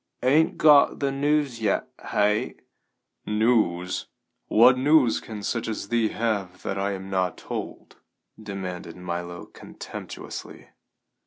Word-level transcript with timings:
"Ain't 0.23 0.57
got 0.57 0.99
the 0.99 1.11
news 1.11 1.61
yet, 1.61 1.87
hey?" 2.09 2.55
"News? 3.27 4.07
What 4.47 4.75
news 4.75 5.19
can 5.19 5.43
such 5.43 5.67
as 5.67 5.89
thee 5.89 6.07
have 6.07 6.63
that 6.63 6.79
I 6.79 6.93
am 6.93 7.11
not 7.11 7.37
told?" 7.37 7.97
demanded 8.41 8.95
Milo 8.95 9.45
contemptuously. 9.45 10.69